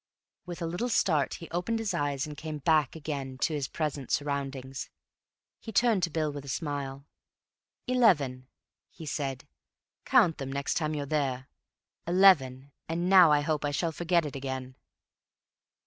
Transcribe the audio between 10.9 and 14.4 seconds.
you're there. Eleven and now I hope I shall forget it